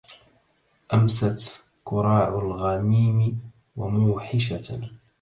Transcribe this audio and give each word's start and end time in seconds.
أمست 0.93 1.63
كراع 1.83 2.27
الغميم 2.27 3.41
موحشة 3.75 4.81